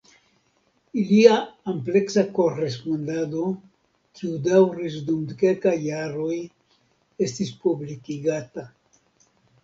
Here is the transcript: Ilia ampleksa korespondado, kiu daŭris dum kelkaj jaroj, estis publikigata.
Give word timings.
Ilia 0.99 1.33
ampleksa 1.73 2.21
korespondado, 2.37 3.43
kiu 4.19 4.39
daŭris 4.47 4.95
dum 5.09 5.27
kelkaj 5.41 5.73
jaroj, 5.83 6.39
estis 7.27 7.53
publikigata. 7.67 8.65